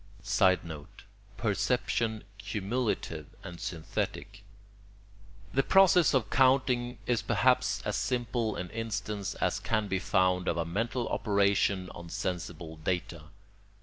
[Sidenote: 0.23 1.03
Perception 1.37 2.23
cumulative 2.39 3.27
and 3.43 3.61
synthetic] 3.61 4.41
The 5.53 5.61
process 5.61 6.15
of 6.15 6.31
counting 6.31 6.97
is 7.05 7.21
perhaps 7.21 7.83
as 7.85 7.97
simple 7.97 8.55
an 8.55 8.71
instance 8.71 9.35
as 9.35 9.59
can 9.59 9.87
be 9.87 9.99
found 9.99 10.47
of 10.47 10.57
a 10.57 10.65
mental 10.65 11.07
operation 11.09 11.91
on 11.91 12.09
sensible 12.09 12.77
data. 12.77 13.25